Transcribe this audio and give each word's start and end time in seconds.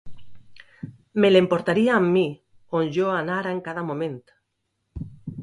Me 1.25 1.29
l'emportaria 1.31 1.93
amb 1.97 2.13
mi, 2.15 2.23
on 2.81 2.91
jo 2.97 3.13
anara 3.19 3.53
en 3.59 3.61
cada 3.69 3.85
moment. 3.93 4.19